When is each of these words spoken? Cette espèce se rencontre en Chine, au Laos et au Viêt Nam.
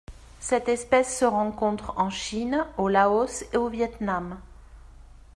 Cette 0.39 0.67
espèce 0.67 1.15
se 1.19 1.25
rencontre 1.25 1.93
en 1.95 2.09
Chine, 2.09 2.65
au 2.79 2.87
Laos 2.87 3.43
et 3.53 3.57
au 3.57 3.69
Viêt 3.69 3.91
Nam. 4.01 4.39